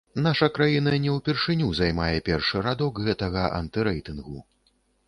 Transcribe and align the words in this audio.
Наша 0.27 0.47
краіна 0.55 0.93
не 1.03 1.11
ўпершыню 1.17 1.67
займае 1.81 2.15
першы 2.31 2.65
радок 2.69 2.93
гэтага 3.11 3.49
антырэйтынгу. 3.63 4.37